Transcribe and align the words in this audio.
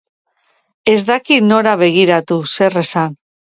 Ez 0.93 0.99
daki 1.09 1.37
nora 1.51 1.75
begiratu, 1.83 2.41
zer 2.57 2.83
esan. 2.85 3.17